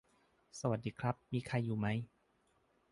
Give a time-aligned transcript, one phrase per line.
[0.59, 1.87] สวัสดีครับ มีใครอยู่ไหม